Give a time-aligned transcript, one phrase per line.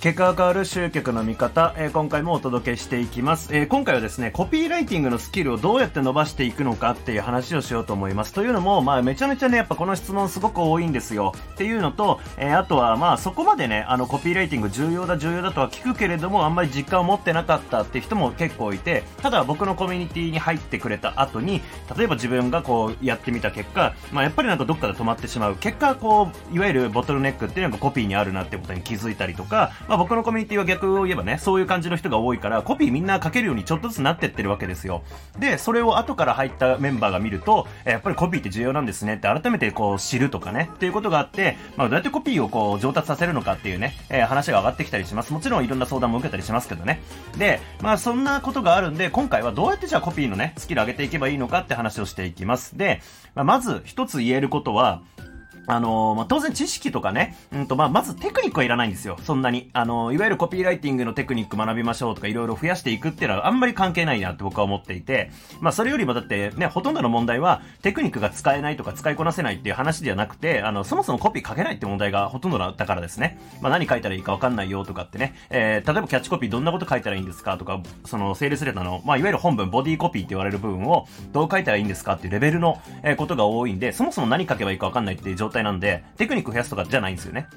[0.00, 8.32] 結果が変わる集客の見方、えー、今回もお届けしていきます、えー、今回はですね、コピーライティングのスキルをどうやって伸ばしていくのかっていう話をしようと思います。
[8.32, 11.34] というのも、まあめちゃめちゃね、やっぱこの質問すごく多いんですよ。
[11.54, 21.60] っていうのと、えー、あとはまあそこまでね、あのコピーライティング重要だ重要だとは聞くけれども、あんまり実感を持ってなかったって人も結構いて、ただ僕のコミュニティに入ってくれた後に、
[21.96, 25.56] 例えば自分がこうやってみた結果、まあやっぱりなんかどっかで止まってしまう。
[25.56, 35.02] 結果こう、いわゆるボトルネックっていうのがコピーにあるなってことに気づいたりとか、まあ僕のコミュニティは逆を言えばね、そういう感じの人が多いから、コピーみんな書けるようにちょっとずつなってってるわけですよ。
[35.38, 45.32] で、それを後から入ったメンバーが見ると、やっぱりコピーって重要なんですねって改めてこう知るとかね、っていうことがあって、まあどうやってコピーをこう上達させるのかっていうね、えー、話が上がってきたりします。
[45.32, 47.00] もちろんいろんな相談も受けたりしますけどね。
[47.38, 52.76] で、まあそんなことがあるんで、今回はどうやってじゃあコピーのね、スキル上げていけばいいのかって話をしていきます。
[52.76, 53.00] で、
[53.34, 55.00] まあ、まず一つ言えることは、
[55.68, 59.18] あのー、まあ、当然知識とかね、うんと、まあ、まずテクニックはいらないんですよ。
[59.22, 59.70] そんなに。
[59.74, 73.38] あのー、いわゆるコピーライティングのテクニック学びましょうとかいろいろ増やしていくっていうのはあんまり関係ないなって僕は思っていて、まあ、それよりもだってね、ほとんどの問題はテクニックが使えないとか使いこなせないっていう話ではなくて、あの、そもそもコピー書けないって問題がほとんどだからですね。
[73.60, 87.48] まあ、何書いたらいいかわかんないよとかってね、えー、例えばキャッチコピーどんなこと書いたらいいんですかとか、その、セールスレターの、まあ、いわゆる本文、ボディコピーって言われる部分をどう書いたらいいんですかっていうレベルの、えー、ことが多いんで、そもそも何書けばいいかわかんないっていう状態なんで、テクニック増やすとかじゃないんですよね。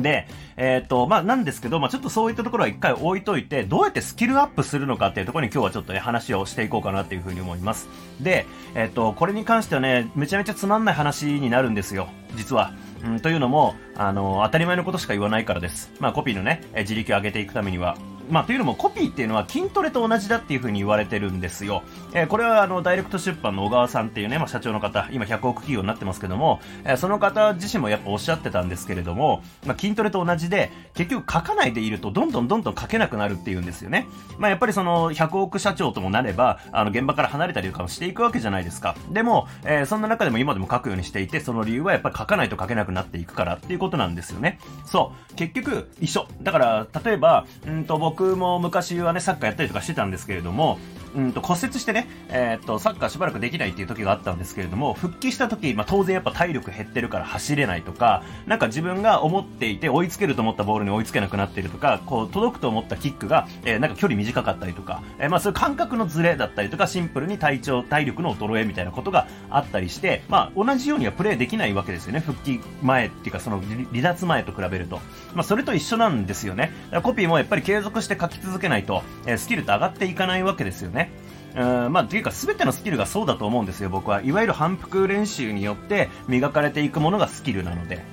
[0.00, 7.88] で、えっ、と、まあ、なんですけど、まあ、ちょっとそういったところは一回置いといて、どうやってスキルアップするのかっていうところに今日はちょっとね、話をしていこうかなっていうふうに思います。
[8.20, 12.72] で、えっ、と、これに関してはね、めちゃめちゃつまんない話になるんですよ、実は。
[13.04, 15.92] うん、というのも、あの、当たり前のことしか言わないからです。
[16.00, 17.96] まあ、コピーのね、自力を上げていくためには。
[18.28, 21.82] まあ、というのもコピーっていうのは筋トレと同じだっていう風に言われてるんですよ。
[22.12, 34.06] えー、これはあの、ダイレクト出版の小川さんっていうね、まあ、社長の方、今100億企業になってますけども、えー、その方自身もやっぱおっしゃってたんですけれども、まあ、筋トレと同じで、結局書かないでいるとどんどんどんどん書けなくなるっていうんですよね。
[34.38, 38.96] まあ、やっぱりその100億社長ともなれば、あの、現場から離れたりとかもしていくわけじゃないですか。
[39.10, 44.58] でも、えー、そんな中でも今でも書くようにしていて、その理由はやっぱり書かないと書けなくなっていくからっていうことなんですよね。
[44.84, 45.34] そう。
[45.34, 46.26] 結局、一緒。
[46.42, 50.78] だから、例えば、うんと、僕僕も昔はね、サッカーやったりとかしてたんですけれども、
[51.16, 75.00] うんと骨折してね、えー、っと、サッカーしばらくできないっていう時があったんですけれども、復帰した時、まあ当然やっぱ体力減ってるから走れないとか、なんか自分が思っていて追いつけると思ったボールに追いつけなくなってるとか、こう届くと思ったキックが、えー、なんか距離短かったりとか、えー、まあそういう感覚のズレだったりとか、シンプルに体調、体力の衰えみたいなことがあったりして、まあ同じようにはプレーできないわけですよね、復帰前っていうかその離脱前と比べると。
[75.34, 76.72] まあそれと一緒なんですよね。
[77.02, 81.05] コピーもやっぱり継続して書き続けないと、えー、スキルって上がっていかないわけですよね。
[81.56, 84.22] うんまあ、というか全てのスキルがそうだと思うんですよ、僕は。
[84.22, 88.04] いわゆる反復練習によって磨かれていくものがスキルなので。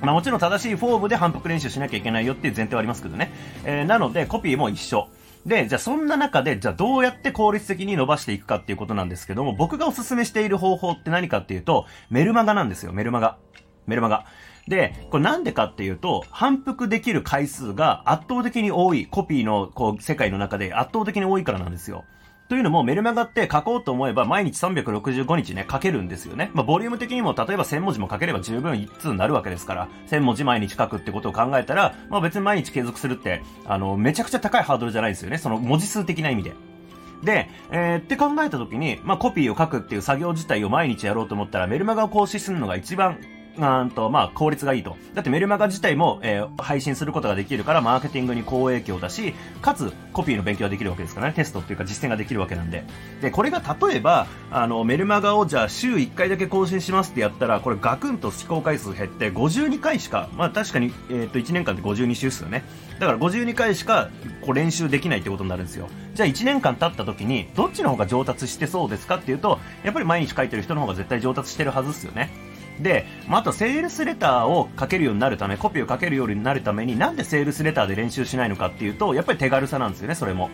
[0.00, 3.32] まあもちろん正しいフォームで反復練習しなきゃいけないよっていう前提はありますけどね。
[3.64, 5.08] えー、なので、コピーも一緒。
[5.46, 13.38] で、じゃあそんな中で、じゃあどうやって効率的に伸ばしていくかっていうことなんですけども、僕がおすすめしている方法って何かっていうと、メルマガなんですよ、メルマガ。
[13.86, 14.26] メルマガ。
[14.66, 22.04] で、これなんでかっていうと、反復できる回数が圧倒的に多い、コピーのこう世界の中で圧倒的に多いからなんですよ。
[22.52, 26.50] というのも、メルマガって書こうと思えば毎日365日ね、書けるんですよね。
[26.52, 35.38] まあ、ボリューム的にも、例えば1000文字も書ければ十分一通になるわけですから、1000文字毎日書くってことを考えたら、まあ、別に毎日継続するって、あの、めちゃくちゃ高いハードルじゃないですよね。
[35.38, 36.52] その文字数的な意味で。
[37.22, 43.16] で、えー、って考えた時に、まあ、コピーを書くっていう作業自体を毎日やろうと思ったら、メルマガを更新するのが一番
[43.58, 44.96] うんと、まあ、効率がいいと。
[45.14, 51.34] だってメルマガ自体も、えー、配信することができるから、マーケティングに好影響だし、かつ、コピーの勉強ができるわけですからね。
[51.34, 52.84] テストっていうか実践ができるわけなんで。
[53.20, 62.64] で、これが例えば、あの、メルマガをじゃあ週1回だけ更新しますってやったら、これガクンと試行回数減って52回しか、まあ確かに、えっ、ー、と、1年間で52週っすよね。
[62.98, 64.08] だから52回しか、
[64.40, 65.88] こう練習できないってことになるんですよ。
[66.14, 72.30] じゃあ1年間経った時に、どっちの方が上達してそうですかっていうと、やっぱり毎日書いてる人の方が絶対上達してるはずっすよね。
[72.80, 80.50] で、まあ、あとセールスレターを書けるようになるため、コピーを書けるようになるために、なんでセールスレターで練習しないのかっていうと、やっぱり手軽さなんですよね、それも。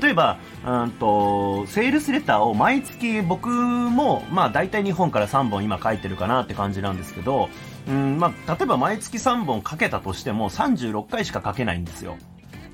[0.00, 7.48] 例えば、うんと、セールスレターを毎月僕も、まあ大体2本から3本今書いてるかなって感じなんですけど、
[7.88, 12.18] うんまあ、例えば毎月3本書けたとしても36回しか書けないんですよ。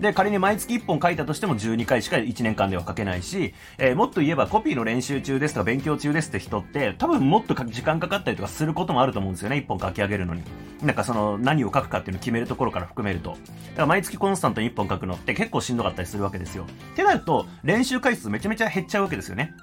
[0.00, 10.42] で、仮に毎月1本書いたとしても12回しか1年間では書けないし、えー、もっと言えばコピーの練習中ですとか勉強中ですって人って、多分もっと時間かかったりとかすることもあると思うんですよね、1本書き上げるのに。
[10.82, 13.30] なんかその、何を書くかっていうのを決めるところから含めると。
[13.30, 13.42] だか
[13.76, 16.64] ら毎月コンスタントに1本書くのって結構しんどかったりするわけですよ。
[16.92, 19.54] ってなると、練習回数めちゃめちゃ減っちゃうわけですよね。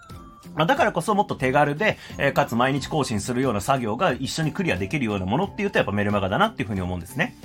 [0.56, 7.36] ま、だからこそもっと手軽で、えー、かつ毎日更新するような作業が一緒にクリアできるようなものっていうとやっぱメルマガだなっていうふうに思うんですね。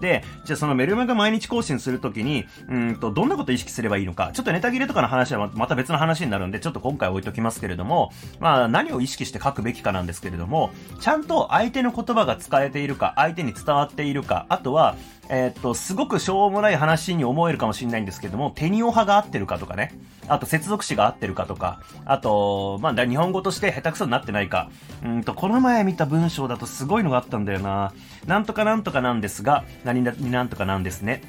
[0.00, 10.70] で、じゃあそのメルマガ毎日更新するときに、うんと、どんなこと意識すればいいのか、ちょっとネタ切れとかの話はまた別の話になるんで、ちょっと今回置いときますけれども、まあ、何を意識して書くべきかなんですけれども、
[11.00, 14.96] ちゃんと相手の言葉が使えているか、相手に伝わっているか、あとは、
[15.28, 19.92] え、っと、すごくしょうもない話に思えるかもしれないんですけども、テニオ派が合ってるかとかね。
[20.28, 21.80] あと、接続詞が合ってるかとか。
[22.04, 24.70] あと、まあ、日本語として下手くそになってないか。
[25.04, 27.92] うんと、この前見た文章だとすごいのがあったんだよな。
[28.26, 31.22] なんとかなんとかなんですが、何々なんとかなんですね。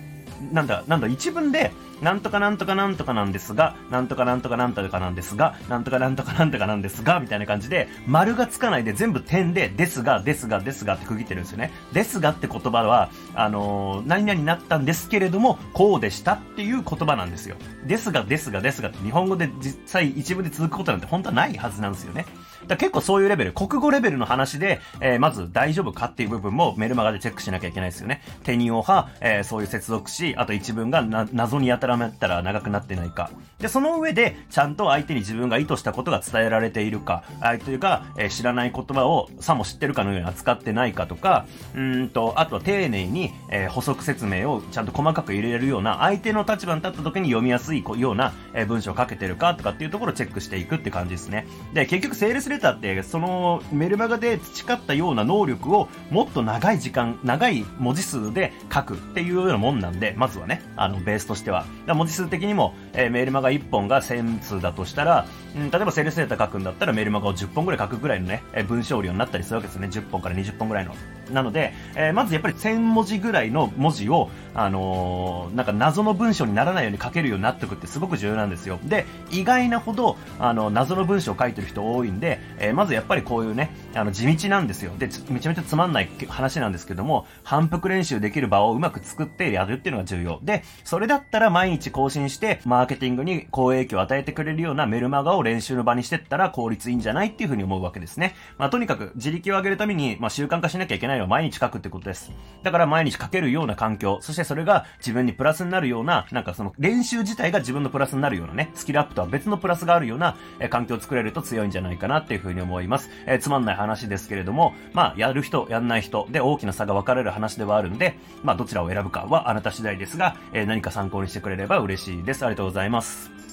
[0.52, 1.72] なんだ、なんだ、一文で、
[2.02, 11.72] なんとかなんとかなんとかなんですが、なんとかなんとかなんとかなんですが、なんとかなんとかなんとかなんですが、みたいな感じで、丸がつかないで全部点で、ですが、ですが、ですがって区切ってるんですよね。
[11.94, 17.56] ですがって言葉は、あのー、何々になったんですけれども、こうでしたっていう言葉なんですよ。
[17.86, 22.26] ですが、ですが、ですがって日本語で実際一文で続くことなんて本当はないはずなんですよね。
[22.68, 28.22] だ結構そういうレベル、国語レベルの話で、えー、まず大丈夫かっていう部分もメルマガでチェックしなきゃいけないですよね。
[28.44, 33.32] テニオ派、えー、そういう接続詞、あと一文がな謎にやたらめったら長くなってないか。
[33.60, 41.46] で、その上で、ちゃんと相手に自分が意図したことが伝えられているか、相手が、えー、知らない言葉をさも知ってるかのように扱ってないかとか、
[41.76, 51.48] うんと、あとは丁寧に、えー、補足説明をちゃんと細かく入れれるような、相手の立場に立った時に読みやすいような、えー、文章を書けてるかとかっていうところをチェックしていくって感じですね。
[51.74, 61.66] で、結局セールスレターって、そのメルマガで培ったような能力をもっと長い時間、長い文字数で書くっていうようなもんなんで、まずはね、あの、ベースとしては。
[61.88, 69.88] 文字数的にも、えー、メールマガ1本が1000通だとしたら、うん、例えばセールスレター書くんだったらメールマガを10本ぐらい書くぐらいのね、えー、文章量になったりするわけですね。
[69.88, 70.94] 10本から20本ぐらいの。
[71.32, 78.80] なので、えー、まずやっぱり1000文字ぐらいの文字を、あのー、なんか謎の文章にならないように書けるようになっておくってすごく重要なんですよ。
[78.84, 84.92] で、意外なほど、あの、謎の文章を書いてる人多いんで、えー、まずやっぱりこういうね、あの、地道なんですよ。
[84.98, 90.40] で、めちゃめちゃつまんない話なんですけども、反復練習できる場をうまく作ってやるっていうのが重要。
[90.44, 98.36] で、それだったら毎日更新して、マーケティングに好影響を与えてくれるようなメルマガを練習の場にしてったら効率いいんじゃないっていうふうに思うわけですね。
[98.58, 102.32] まあ、とにかく自力を上げるために、まあ、習慣化しなきゃいけないのは毎日書くってことです。
[102.64, 113.10] だから毎日書けるような環境、そしてそれが自分にプラスになるような、なんかその練習自体が自分のプラスになるようなね、スキルアップとは別のプラスがあるような、え環境を作れると強いんじゃないかなっていうふうに思います。
[113.26, 122.46] えー、つまんない話ですけれども、まあ、やる人、やんない人で大きな差が分かれる話ではあるんで、まあ、どちらを選ぶかはあなた次第ですが、えー、何か参考にしてくれれば嬉しいです。
[122.46, 123.47] ありがとうございます。